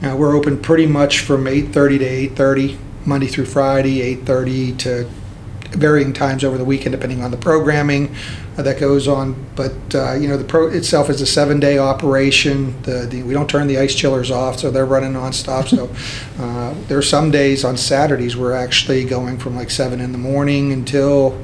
Now 0.00 0.16
we're 0.16 0.36
open 0.36 0.60
pretty 0.60 0.86
much 0.86 1.20
from 1.20 1.44
8:30 1.44 1.98
to 1.98 2.04
8:30 2.04 2.78
Monday 3.04 3.26
through 3.26 3.46
Friday, 3.46 4.00
8:30 4.16 4.78
to 4.78 5.08
varying 5.70 6.12
times 6.12 6.44
over 6.44 6.56
the 6.56 6.64
weekend 6.64 6.92
depending 6.92 7.22
on 7.22 7.30
the 7.30 7.36
programming 7.36 8.14
uh, 8.56 8.62
that 8.62 8.78
goes 8.78 9.08
on. 9.08 9.34
But 9.54 9.94
uh, 9.94 10.14
you 10.14 10.28
know, 10.28 10.36
the 10.36 10.44
pro 10.44 10.68
itself 10.68 11.10
is 11.10 11.20
a 11.20 11.26
seven-day 11.26 11.78
operation. 11.78 12.80
The, 12.82 13.06
the 13.06 13.22
we 13.22 13.34
don't 13.34 13.48
turn 13.48 13.66
the 13.66 13.78
ice 13.78 13.94
chillers 13.94 14.30
off, 14.30 14.58
so 14.58 14.70
they're 14.70 14.86
running 14.86 15.12
nonstop. 15.12 15.68
So 15.68 15.90
uh, 16.42 16.74
there 16.88 16.98
are 16.98 17.02
some 17.02 17.30
days 17.30 17.64
on 17.64 17.76
Saturdays 17.76 18.36
we're 18.36 18.52
actually 18.52 19.04
going 19.04 19.38
from 19.38 19.56
like 19.56 19.70
seven 19.70 20.00
in 20.00 20.12
the 20.12 20.18
morning 20.18 20.72
until 20.72 21.42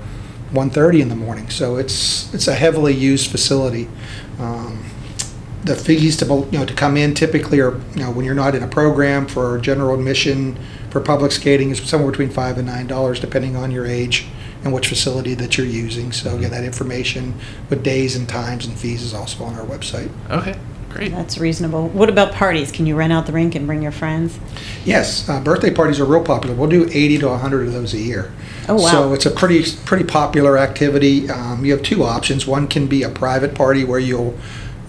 1:30 0.53 1.01
in 1.01 1.09
the 1.09 1.17
morning. 1.17 1.49
So 1.51 1.77
it's 1.77 2.33
it's 2.35 2.49
a 2.49 2.55
heavily 2.55 2.95
used 2.95 3.31
facility. 3.31 3.89
Um, 4.39 4.82
the 5.65 5.77
fees 5.77 6.17
to 6.17 6.27
you 6.27 6.59
know 6.59 6.67
to 6.67 6.75
come 6.75 6.97
in 6.97 7.15
typically 7.15 7.61
are 7.61 7.79
you 7.95 8.03
know 8.03 8.11
when 8.11 8.25
you're 8.25 8.35
not 8.35 8.55
in 8.55 8.63
a 8.63 8.69
program 8.69 9.27
for 9.27 9.59
general 9.59 9.95
admission 9.95 10.59
for 10.91 11.01
public 11.01 11.31
skating 11.33 11.71
is 11.71 11.81
somewhere 11.89 12.11
between 12.11 12.31
five 12.31 12.59
and 12.59 12.67
nine 12.67 12.87
dollars 12.87 13.21
depending 13.21 13.57
on 13.57 13.71
your 13.71 13.87
age 13.87 14.27
and 14.65 14.73
which 14.73 14.89
facility 14.89 15.35
that 15.35 15.59
you're 15.59 15.67
using. 15.67 16.13
So 16.13 16.37
again, 16.37 16.51
that 16.51 16.65
information 16.65 17.35
with 17.69 17.83
days 17.83 18.17
and 18.17 18.29
times 18.29 18.67
and 18.67 18.79
fees 18.79 19.03
is 19.03 19.15
also 19.15 19.45
on 19.45 19.55
our 19.55 19.67
website. 19.67 20.11
Okay, 20.31 20.59
great. 20.91 21.11
That's 21.13 21.39
reasonable. 21.39 21.89
What 21.89 22.09
about 22.09 22.33
parties? 22.33 22.71
Can 22.71 22.87
you 22.87 22.95
rent 22.95 23.13
out 23.13 23.27
the 23.27 23.33
rink 23.33 23.55
and 23.55 23.67
bring 23.67 23.83
your 23.83 23.93
friends? 23.93 24.39
Yes, 24.85 25.29
uh, 25.29 25.41
birthday 25.41 25.73
parties 25.73 25.99
are 26.01 26.05
real 26.05 26.23
popular. 26.23 26.55
We'll 26.55 26.71
do 26.71 26.85
80 26.85 27.19
to 27.19 27.29
100 27.29 27.67
of 27.67 27.73
those 27.73 27.95
a 27.95 27.99
year. 27.99 28.33
Oh, 28.69 28.75
wow. 28.75 28.91
So 28.91 29.13
it's 29.15 29.27
a 29.27 29.31
pretty 29.31 29.65
pretty 29.85 30.05
popular 30.05 30.57
activity. 30.57 31.29
Um, 31.29 31.65
you 31.65 31.73
have 31.73 31.83
two 31.83 32.05
options. 32.05 32.47
One 32.47 32.69
can 32.69 32.87
be 32.87 33.03
a 33.03 33.09
private 33.09 33.55
party 33.55 33.85
where 33.85 33.99
you'll 33.99 34.39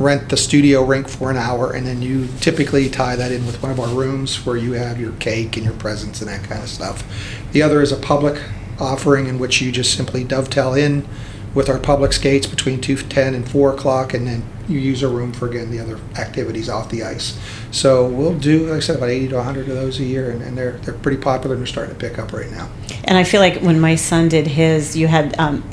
rent 0.03 0.29
the 0.29 0.37
studio 0.37 0.83
rink 0.83 1.07
for 1.07 1.31
an 1.31 1.37
hour, 1.37 1.71
and 1.71 1.87
then 1.87 2.01
you 2.01 2.27
typically 2.39 2.89
tie 2.89 3.15
that 3.15 3.31
in 3.31 3.45
with 3.45 3.61
one 3.63 3.71
of 3.71 3.79
our 3.79 3.87
rooms 3.87 4.45
where 4.45 4.57
you 4.57 4.73
have 4.73 4.99
your 4.99 5.13
cake 5.13 5.55
and 5.57 5.65
your 5.65 5.75
presents 5.75 6.21
and 6.21 6.29
that 6.29 6.43
kind 6.43 6.61
of 6.61 6.69
stuff. 6.69 7.03
The 7.51 7.61
other 7.61 7.81
is 7.81 7.91
a 7.91 7.97
public 7.97 8.41
offering 8.79 9.27
in 9.27 9.39
which 9.39 9.61
you 9.61 9.71
just 9.71 9.95
simply 9.95 10.23
dovetail 10.23 10.73
in 10.73 11.07
with 11.53 11.69
our 11.69 11.79
public 11.79 12.13
skates 12.13 12.47
between 12.47 12.79
2:10 12.79 13.35
and 13.35 13.49
4 13.49 13.73
o'clock, 13.73 14.13
and 14.13 14.27
then 14.27 14.43
you 14.67 14.79
use 14.79 15.03
a 15.03 15.07
room 15.07 15.31
for, 15.33 15.47
again, 15.47 15.71
the 15.71 15.79
other 15.79 15.99
activities 16.17 16.69
off 16.69 16.89
the 16.89 17.03
ice. 17.03 17.37
So 17.71 18.07
we'll 18.07 18.33
do, 18.33 18.67
like 18.67 18.77
I 18.77 18.79
said, 18.79 18.95
about 18.95 19.09
80 19.09 19.29
to 19.29 19.35
100 19.35 19.67
of 19.67 19.75
those 19.75 19.99
a 19.99 20.03
year, 20.03 20.31
and, 20.31 20.41
and 20.41 20.57
they're, 20.57 20.73
they're 20.83 20.93
pretty 20.93 21.17
popular, 21.17 21.55
and 21.55 21.61
they're 21.61 21.67
starting 21.67 21.93
to 21.93 21.99
pick 21.99 22.17
up 22.17 22.33
right 22.33 22.49
now. 22.49 22.69
And 23.03 23.17
I 23.17 23.23
feel 23.23 23.41
like 23.41 23.61
when 23.61 23.79
my 23.79 23.95
son 23.95 24.29
did 24.29 24.47
his, 24.47 24.95
you 24.95 25.07
had 25.07 25.37
um, 25.37 25.63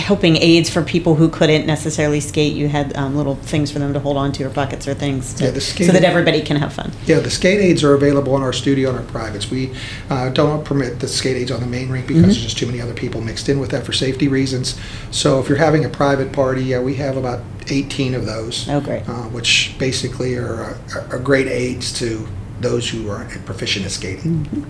helping 0.00 0.36
aids 0.36 0.68
for 0.68 0.82
people 0.82 1.14
who 1.14 1.28
couldn't 1.28 1.66
necessarily 1.66 2.20
skate. 2.20 2.54
You 2.54 2.68
had 2.68 2.96
um, 2.96 3.16
little 3.16 3.36
things 3.36 3.70
for 3.70 3.78
them 3.78 3.92
to 3.92 4.00
hold 4.00 4.16
on 4.16 4.32
to, 4.32 4.44
or 4.44 4.50
buckets 4.50 4.88
or 4.88 4.94
things, 4.94 5.34
to, 5.34 5.44
Yeah, 5.44 5.50
the 5.50 5.60
so 5.60 5.92
that 5.92 6.04
everybody 6.04 6.42
can 6.42 6.56
have 6.56 6.72
fun. 6.72 6.92
Yeah, 7.06 7.20
the 7.20 7.30
skate 7.30 7.60
aids 7.60 7.84
are 7.84 7.94
available 7.94 8.36
in 8.36 8.42
our 8.42 8.52
studio 8.52 8.90
and 8.90 8.98
our 8.98 9.04
privates. 9.04 9.50
We 9.50 9.72
uh, 10.08 10.30
don't 10.30 10.64
permit 10.64 11.00
the 11.00 11.08
skate 11.08 11.36
aids 11.36 11.50
on 11.50 11.60
the 11.60 11.66
main 11.66 11.90
rink 11.90 12.06
because 12.06 12.22
there's 12.22 12.42
just 12.42 12.58
too 12.58 12.66
many 12.66 12.80
other 12.80 12.94
people 12.94 13.20
mixed 13.20 13.48
in 13.48 13.60
with 13.60 13.70
that 13.70 13.84
for 13.84 13.92
safety 13.92 14.28
reasons. 14.28 14.78
So 15.10 15.40
if 15.40 15.48
you're 15.48 15.58
having 15.58 15.84
a 15.84 15.88
private 15.88 16.32
party, 16.32 16.62
yeah, 16.64 16.80
we 16.80 16.94
have 16.96 17.16
about 17.16 17.42
18 17.68 18.14
of 18.14 18.26
those. 18.26 18.68
Oh, 18.68 18.80
great. 18.80 19.08
Uh, 19.08 19.24
which 19.28 19.74
basically 19.78 20.36
are, 20.36 20.78
are, 20.94 21.06
are 21.10 21.18
great 21.18 21.46
aids 21.46 21.92
to 22.00 22.26
those 22.60 22.88
who 22.90 23.08
are 23.08 23.24
proficient 23.44 23.86
at 23.86 23.92
skating. 23.92 24.66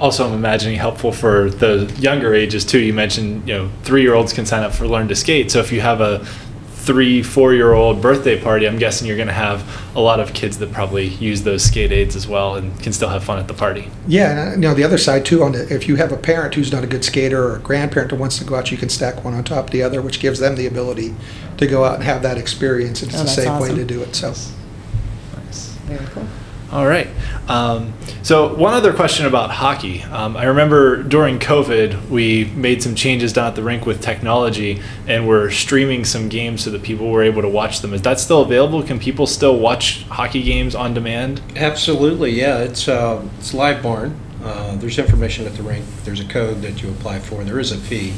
Also, 0.00 0.26
I'm 0.26 0.34
imagining 0.34 0.76
helpful 0.78 1.10
for 1.12 1.50
the 1.50 1.92
younger 1.98 2.34
ages 2.34 2.64
too. 2.64 2.78
You 2.78 2.92
mentioned, 2.92 3.48
you 3.48 3.54
know, 3.54 3.70
three 3.82 4.02
year 4.02 4.14
olds 4.14 4.32
can 4.32 4.46
sign 4.46 4.62
up 4.62 4.72
for 4.72 4.86
Learn 4.86 5.08
to 5.08 5.16
Skate. 5.16 5.50
So 5.50 5.58
if 5.58 5.72
you 5.72 5.80
have 5.80 6.00
a 6.00 6.24
three, 6.70 7.22
four 7.22 7.52
year 7.52 7.72
old 7.72 8.00
birthday 8.00 8.40
party, 8.40 8.66
I'm 8.66 8.78
guessing 8.78 9.06
you're 9.06 9.16
going 9.16 9.28
to 9.28 9.34
have 9.34 9.62
a 9.96 10.00
lot 10.00 10.20
of 10.20 10.32
kids 10.32 10.56
that 10.58 10.72
probably 10.72 11.06
use 11.08 11.42
those 11.42 11.62
skate 11.64 11.92
aids 11.92 12.16
as 12.16 12.26
well 12.26 12.54
and 12.54 12.80
can 12.80 12.92
still 12.94 13.08
have 13.10 13.22
fun 13.24 13.38
at 13.38 13.46
the 13.48 13.52
party. 13.54 13.90
Yeah, 14.06 14.30
and 14.30 14.38
uh, 14.48 14.52
you 14.52 14.58
know 14.58 14.74
the 14.74 14.84
other 14.84 14.96
side 14.98 15.26
too. 15.26 15.42
On 15.42 15.52
the, 15.52 15.70
if 15.74 15.86
you 15.88 15.96
have 15.96 16.12
a 16.12 16.16
parent 16.16 16.54
who's 16.54 16.72
not 16.72 16.84
a 16.84 16.86
good 16.86 17.04
skater 17.04 17.42
or 17.44 17.56
a 17.56 17.60
grandparent 17.60 18.10
that 18.10 18.16
wants 18.16 18.38
to 18.38 18.44
go 18.44 18.54
out, 18.54 18.70
you 18.70 18.78
can 18.78 18.88
stack 18.88 19.22
one 19.24 19.34
on 19.34 19.44
top 19.44 19.66
of 19.66 19.70
the 19.72 19.82
other, 19.82 20.00
which 20.00 20.20
gives 20.20 20.38
them 20.38 20.54
the 20.56 20.66
ability 20.66 21.14
to 21.58 21.66
go 21.66 21.84
out 21.84 21.96
and 21.96 22.04
have 22.04 22.22
that 22.22 22.38
experience. 22.38 23.02
And 23.02 23.10
it's 23.10 23.18
Oh, 23.18 23.22
a 23.22 23.24
that's 23.26 23.34
safe 23.36 23.60
way 23.60 23.74
to 23.74 23.84
do 23.84 24.00
it. 24.02 24.14
So. 24.14 24.28
Nice. 24.28 25.72
Very 25.86 26.06
cool. 26.06 26.26
All 26.70 26.86
right. 26.86 27.08
Um, 27.48 27.94
so 28.22 28.54
one 28.54 28.74
other 28.74 28.92
question 28.92 29.24
about 29.24 29.50
hockey. 29.50 30.02
Um, 30.02 30.36
I 30.36 30.44
remember 30.44 31.02
during 31.02 31.38
COVID, 31.38 32.10
we 32.10 32.44
made 32.44 32.82
some 32.82 32.94
changes 32.94 33.32
down 33.32 33.46
at 33.46 33.54
the 33.54 33.62
rink 33.62 33.86
with 33.86 34.02
technology, 34.02 34.82
and 35.06 35.26
we're 35.26 35.50
streaming 35.50 36.04
some 36.04 36.28
games 36.28 36.62
so 36.62 36.70
that 36.70 36.82
people 36.82 37.10
were 37.10 37.22
able 37.22 37.40
to 37.40 37.48
watch 37.48 37.80
them. 37.80 37.94
Is 37.94 38.02
that 38.02 38.20
still 38.20 38.42
available? 38.42 38.82
Can 38.82 38.98
people 38.98 39.26
still 39.26 39.58
watch 39.58 40.02
hockey 40.04 40.42
games 40.42 40.74
on 40.74 40.92
demand? 40.92 41.40
Absolutely, 41.56 42.32
yeah. 42.32 42.58
It's 42.58 42.86
uh, 42.86 43.26
it's 43.38 43.54
live 43.54 43.82
barn. 43.82 44.20
Uh, 44.44 44.76
there's 44.76 44.98
information 44.98 45.46
at 45.46 45.54
the 45.54 45.62
rink. 45.62 45.86
There's 46.04 46.20
a 46.20 46.26
code 46.26 46.60
that 46.62 46.82
you 46.82 46.90
apply 46.90 47.20
for. 47.20 47.44
There 47.44 47.58
is 47.58 47.72
a 47.72 47.78
fee 47.78 48.12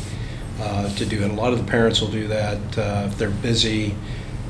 uh, 0.60 0.92
to 0.96 1.06
do 1.06 1.22
it. 1.22 1.30
A 1.30 1.34
lot 1.34 1.52
of 1.52 1.64
the 1.64 1.70
parents 1.70 2.00
will 2.00 2.10
do 2.10 2.26
that 2.28 2.78
uh, 2.78 3.06
if 3.06 3.16
they're 3.16 3.30
busy. 3.30 3.94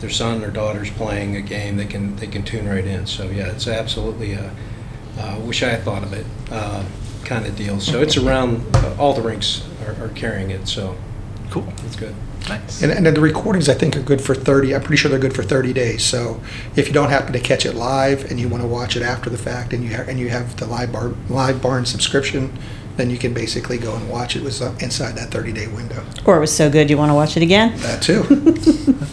Their 0.00 0.11
son 0.11 0.42
or 0.42 0.50
daughter's 0.50 0.90
playing 0.90 1.37
a 1.37 1.42
game, 1.42 1.76
they 1.76 1.87
can 1.87 2.16
they 2.16 2.26
can 2.26 2.42
tune 2.42 2.69
right 2.69 2.85
in. 2.85 3.07
So 3.07 3.25
yeah, 3.30 3.49
it's 3.50 3.66
absolutely 3.69 4.33
a 4.33 4.50
uh, 5.19 5.38
wish 5.40 5.62
I 5.62 5.69
had 5.69 5.83
thought 5.83 6.02
of 6.02 6.12
it 6.12 6.25
uh, 6.50 6.85
kind 7.25 7.47
of 7.47 7.54
deal. 7.57 7.80
So 7.80 8.00
it's 8.00 8.16
around 8.16 8.64
uh, 8.76 8.97
all 8.99 9.12
the 9.12 9.23
rinks 9.23 9.62
are, 9.87 10.04
are 10.04 10.09
carrying 10.11 10.50
it. 10.50 10.66
So 10.69 10.97
Cool. 11.50 11.66
it's 11.85 11.97
good. 11.97 12.14
Nice. 12.49 12.83
And, 12.83 12.90
and 12.92 13.04
then 13.04 13.12
the 13.14 13.21
recordings, 13.21 13.69
I 13.69 13.75
think, 13.75 13.97
are 13.97 14.02
good 14.02 14.21
for 14.21 14.35
30. 14.35 14.75
I'm 14.75 14.80
pretty 14.83 14.97
sure 14.97 15.11
they're 15.11 15.19
good 15.21 15.35
for 15.35 15.42
30 15.42 15.73
days. 15.73 16.02
So 16.04 16.40
if 16.76 16.87
you 16.88 16.95
don't 16.95 17.11
happen 17.11 17.33
to 17.35 17.40
catch 17.40 17.66
it 17.66 17.75
live 17.75 18.30
and 18.30 18.40
you 18.40 18.49
want 18.49 18.62
to 18.62 18.69
watch 18.69 18.97
it 18.97 19.02
after 19.02 19.28
the 19.28 19.37
fact, 19.37 19.73
and 19.73 19.85
you 19.85 19.95
ha- 19.95 20.04
and 20.09 20.19
you 20.19 20.28
have 20.30 20.57
the 20.57 20.66
live 20.66 20.92
bar 20.92 21.12
live 21.28 21.61
barn 21.61 21.85
subscription, 21.85 22.57
then 22.97 23.11
you 23.11 23.19
can 23.19 23.35
basically 23.35 23.78
go 23.78 23.95
and 23.95 24.09
watch 24.09 24.37
it 24.37 24.42
was 24.42 24.62
uh, 24.62 24.75
inside 24.80 25.16
that 25.16 25.30
30 25.30 25.52
day 25.52 25.66
window. 25.66 26.02
Or 26.25 26.37
it 26.37 26.40
was 26.40 26.54
so 26.57 26.71
good 26.71 26.88
you 26.88 26.97
want 26.97 27.11
to 27.11 27.14
watch 27.14 27.37
it 27.37 27.42
again. 27.42 27.76
That 27.78 28.02
too. 28.02 28.23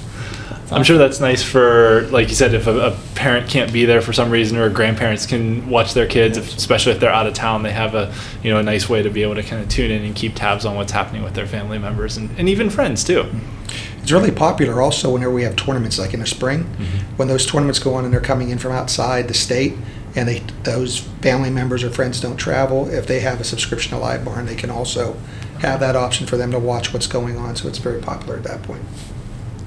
I'm 0.72 0.84
sure 0.84 0.98
that's 0.98 1.20
nice 1.20 1.42
for, 1.42 2.08
like 2.12 2.28
you 2.30 2.36
said, 2.36 2.54
if 2.54 2.68
a, 2.68 2.78
a 2.78 3.00
parent 3.16 3.50
can't 3.50 3.72
be 3.72 3.86
there 3.86 4.02
for 4.02 4.12
some 4.12 4.30
reason, 4.30 4.58
or 4.58 4.70
grandparents 4.70 5.26
can 5.26 5.70
watch 5.70 5.94
their 5.94 6.08
kids, 6.08 6.38
if, 6.38 6.58
especially 6.58 6.92
if 6.92 7.00
they're 7.00 7.10
out 7.10 7.26
of 7.26 7.34
town. 7.34 7.64
They 7.64 7.72
have 7.72 7.96
a, 7.96 8.14
you 8.44 8.52
know, 8.52 8.60
a 8.60 8.64
nice 8.64 8.90
way 8.90 9.02
to 9.02 9.10
be 9.10 9.24
able 9.24 9.36
to 9.36 9.44
kind 9.44 9.62
of 9.62 9.70
tune 9.70 9.92
in 9.92 10.04
and 10.04 10.16
keep 10.16 10.36
tabs 10.36 10.66
on 10.66 10.76
what's 10.76 10.92
happening 10.92 11.24
with 11.24 11.36
their 11.36 11.48
family 11.48 11.78
members 11.78 12.18
and, 12.18 12.30
and 12.38 12.50
even 12.50 12.70
friends 12.70 13.04
too. 13.04 13.24
Mm-hmm. 13.24 14.02
It's 14.02 14.12
really 14.12 14.32
popular 14.32 14.82
also 14.82 15.12
whenever 15.12 15.34
we 15.34 15.44
have 15.44 15.56
tournaments, 15.56 16.00
like 16.00 16.14
in 16.14 16.20
the 16.20 16.26
spring, 16.26 16.64
mm-hmm. 16.64 17.16
when 17.18 17.28
those 17.28 17.46
tournaments 17.46 17.80
go 17.80 17.94
on 17.96 18.06
and 18.06 18.14
they're 18.14 18.22
coming 18.22 18.50
in 18.50 18.58
from 18.58 18.72
outside 18.72 19.28
the 19.28 19.34
state, 19.34 19.74
and 20.16 20.28
they 20.28 20.40
those 20.64 21.00
family 21.22 21.50
members 21.50 21.84
or 21.84 21.90
friends 21.90 22.20
don't 22.22 22.38
travel. 22.38 22.90
If 22.90 23.06
they 23.08 23.20
have 23.20 23.40
a 23.40 23.44
subscription 23.44 23.92
to 23.92 23.98
Live 23.98 24.26
Barn, 24.26 24.46
they 24.46 24.56
can 24.56 24.70
also 24.70 25.18
have 25.60 25.80
that 25.80 25.96
option 25.96 26.26
for 26.26 26.38
them 26.38 26.52
to 26.52 26.60
watch 26.60 26.94
what's 26.94 27.08
going 27.08 27.38
on. 27.38 27.56
So 27.56 27.68
it's 27.68 27.78
very 27.78 28.02
popular 28.02 28.38
at 28.38 28.44
that 28.44 28.64
point. 28.64 28.84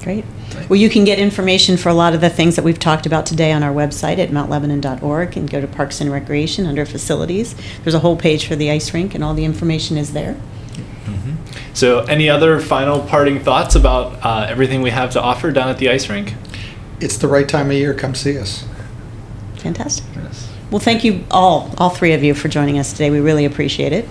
Great. 0.03 0.25
Well, 0.69 0.79
you 0.79 0.89
can 0.89 1.05
get 1.05 1.19
information 1.19 1.77
for 1.77 1.89
a 1.91 1.95
lot 1.95 2.15
of 2.15 2.21
the 2.21 2.31
things 2.31 2.57
that 2.57 2.65
we've 2.65 2.79
talked 2.79 3.07
about 3.07 3.27
today 3.27 3.53
on 3.53 3.63
our 3.63 3.73
website 3.73 4.19
at 4.19 4.31
mountlebanon.org 4.31 5.37
and 5.37 5.51
go 5.51 5.61
to 5.61 5.67
Parks 5.67 6.01
and 6.01 6.11
Recreation 6.11 6.67
under 6.67 6.87
Facilities. 6.87 7.55
There's 7.83 7.95
a 7.95 8.01
whole 8.01 8.17
page 8.17 8.47
for 8.47 8.57
the 8.57 8.71
ice 8.71 8.95
rink, 8.95 9.15
and 9.15 9.23
all 9.23 9.35
the 9.35 9.45
information 9.45 9.97
is 9.97 10.13
there. 10.13 10.37
So, 11.73 12.01
any 12.01 12.29
other 12.29 12.61
final 12.61 13.01
parting 13.01 13.41
thoughts 13.41 13.75
about 13.75 14.25
uh, 14.25 14.47
everything 14.49 14.83
we 14.83 14.91
have 14.91 15.13
to 15.13 15.23
offer 15.23 15.53
down 15.53 15.69
at 15.69 15.79
the 15.79 15.89
ice 15.89 16.09
rink? 16.09 16.35
It's 17.01 17.17
the 17.17 17.29
right 17.29 17.49
time 17.49 17.71
of 17.71 17.77
year. 17.77 17.95
Come 17.95 18.15
see 18.15 18.37
us. 18.39 18.67
Fantastic. 19.57 20.05
Yes. 20.17 20.53
Well, 20.71 20.81
thank 20.81 21.05
you 21.05 21.25
all, 21.31 21.73
all 21.79 21.91
three 21.91 22.13
of 22.13 22.25
you, 22.25 22.35
for 22.35 22.49
joining 22.49 22.79
us 22.79 22.93
today. 22.93 23.11
We 23.11 23.21
really 23.21 23.45
appreciate 23.45 23.93
it. 23.93 24.09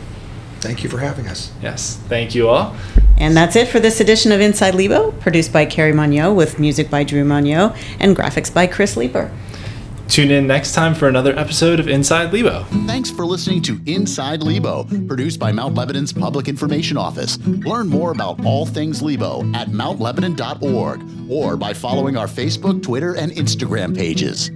Thank 0.62 0.84
you 0.84 0.90
for 0.90 1.00
having 1.00 1.28
us. 1.28 1.52
Yes. 1.62 1.98
Thank 2.08 2.34
you 2.34 2.50
all. 2.50 2.76
And 3.20 3.36
that's 3.36 3.56
it 3.56 3.68
for 3.68 3.80
this 3.80 4.00
edition 4.00 4.32
of 4.32 4.40
Inside 4.40 4.76
Lebo, 4.76 5.12
produced 5.12 5.52
by 5.52 5.66
Carrie 5.66 5.92
Monyo 5.92 6.34
with 6.34 6.58
music 6.60 6.90
by 6.90 7.04
Drew 7.04 7.26
Monyo 7.26 7.76
and 8.00 8.16
graphics 8.16 8.54
by 8.54 8.66
Chris 8.66 8.96
Leeper. 8.96 9.32
Tune 10.08 10.32
in 10.32 10.48
next 10.48 10.74
time 10.74 10.96
for 10.96 11.08
another 11.08 11.38
episode 11.38 11.80
of 11.80 11.88
Inside 11.88 12.34
Lebo. 12.34 12.64
Thanks 12.88 13.12
for 13.12 13.28
listening 13.28 13.62
to 13.62 13.80
Inside 13.86 14.42
Lebo, 14.42 14.86
produced 15.08 15.40
by 15.40 15.52
Mount 15.52 15.76
Lebanon's 15.76 16.12
Public 16.12 16.48
Information 16.48 16.98
Office. 16.98 17.38
Learn 17.46 17.88
more 17.88 18.12
about 18.12 18.44
all 18.44 18.66
things 18.66 19.04
Lebo 19.04 19.42
at 19.54 19.68
mountlebanon.org 19.68 21.30
or 21.30 21.58
by 21.58 21.76
following 21.76 22.18
our 22.18 22.26
Facebook, 22.26 22.82
Twitter, 22.82 23.16
and 23.16 23.32
Instagram 23.34 23.96
pages. 23.96 24.50